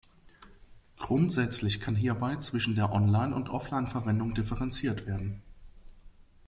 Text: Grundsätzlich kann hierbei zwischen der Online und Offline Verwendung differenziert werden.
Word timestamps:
Grundsätzlich 0.97 1.79
kann 1.79 1.95
hierbei 1.95 2.35
zwischen 2.37 2.73
der 2.73 2.91
Online 2.91 3.35
und 3.35 3.49
Offline 3.51 3.87
Verwendung 3.87 4.33
differenziert 4.33 5.05
werden. 5.05 5.43